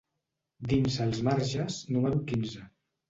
Dins 0.71 0.97
Els 1.05 1.21
Marges 1.29 1.77
número 1.95 2.23
quinze. 2.33 2.65